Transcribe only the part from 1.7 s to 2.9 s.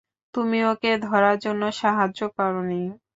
সাহায্য করোনি।